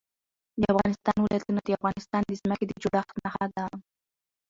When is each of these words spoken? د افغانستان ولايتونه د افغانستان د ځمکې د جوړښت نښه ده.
د 0.59 0.63
افغانستان 0.73 1.15
ولايتونه 1.19 1.59
د 1.63 1.67
افغانستان 1.79 2.21
د 2.25 2.31
ځمکې 2.41 2.65
د 2.67 2.71
جوړښت 2.83 3.15
نښه 3.25 3.45
ده. 3.55 3.65